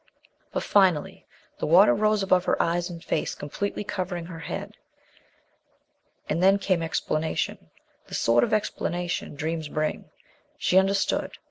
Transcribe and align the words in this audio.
But, 0.51 0.63
finally, 0.63 1.27
the 1.59 1.67
water 1.67 1.93
rose 1.93 2.23
above 2.23 2.45
her 2.45 2.59
eyes 2.59 2.89
and 2.89 3.03
face, 3.03 3.35
completely 3.35 3.83
covering 3.83 4.25
her 4.25 4.39
head. 4.39 4.73
And 6.27 6.41
then 6.41 6.57
came 6.57 6.81
explanation 6.81 7.69
the 8.07 8.15
sort 8.15 8.43
of 8.43 8.51
explanation 8.51 9.35
dreams 9.35 9.67
bring. 9.67 10.09
She 10.57 10.79
understood. 10.79 11.33